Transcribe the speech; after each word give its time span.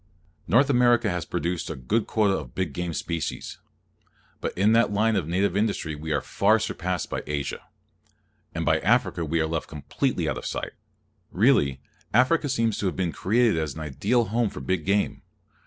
North 0.47 0.71
America 0.71 1.11
has 1.11 1.25
produced 1.27 1.69
a 1.69 1.75
good 1.75 2.07
quota 2.07 2.33
of 2.35 2.55
big 2.55 2.73
game 2.73 2.91
species; 2.91 3.59
but 4.39 4.51
in 4.57 4.71
that 4.71 4.91
line 4.91 5.15
of 5.15 5.27
native 5.27 5.55
industry 5.55 5.93
we 5.93 6.11
are 6.11 6.21
far 6.21 6.57
surpassed 6.57 7.07
by 7.07 7.21
Asia; 7.27 7.59
and 8.55 8.65
by 8.65 8.79
Africa 8.79 9.23
we 9.23 9.39
are 9.39 9.45
left 9.45 9.67
completely 9.67 10.27
out 10.27 10.39
of 10.39 10.45
sight. 10.47 10.71
Really, 11.29 11.81
Africa 12.15 12.49
seems 12.49 12.79
to 12.79 12.87
have 12.87 12.95
been 12.95 13.11
created 13.11 13.59
as 13.59 13.75
an 13.75 13.81
ideal 13.81 14.25
home 14.25 14.49
for 14.49 14.59
big 14.59 14.85
game. 14.85 15.21